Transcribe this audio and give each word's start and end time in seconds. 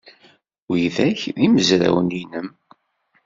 Widak 0.69 1.19
d 1.35 1.37
imezrawen-nnem? 1.45 2.47